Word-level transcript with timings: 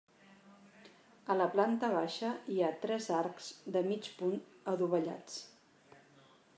A 1.33 1.35
la 1.41 1.47
planta 1.57 1.89
baixa 1.97 2.31
hi 2.55 2.59
ha 2.61 2.71
tres 2.87 3.11
arcs 3.21 3.53
de 3.77 3.87
mig 3.93 4.13
punt 4.23 4.37
adovellats. 4.75 5.41